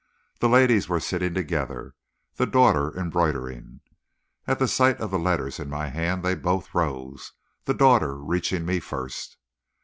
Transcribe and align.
The 0.39 0.49
ladies 0.49 0.89
were 0.89 0.99
sitting 0.99 1.35
together, 1.35 1.93
the 2.37 2.47
daughter 2.47 2.91
embroidering. 2.97 3.81
At 4.47 4.57
the 4.57 4.67
sight 4.67 4.99
of 4.99 5.11
the 5.11 5.19
letters 5.19 5.59
in 5.59 5.69
my 5.69 5.89
hand 5.89 6.23
they 6.25 6.33
both 6.33 6.73
rose, 6.73 7.33
the 7.65 7.75
daughter 7.75 8.17
reaching 8.17 8.65
me 8.65 8.79
first. 8.79 9.37